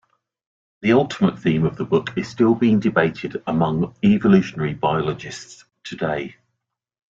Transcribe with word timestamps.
The 0.81 0.93
ultimate 0.93 1.37
theme 1.37 1.63
of 1.63 1.75
the 1.77 1.85
book 1.85 2.17
is 2.17 2.27
still 2.27 2.55
being 2.55 2.79
debated 2.79 3.43
among 3.45 3.93
evolutionary 4.03 4.73
biologists 4.73 5.63
today. 5.83 6.37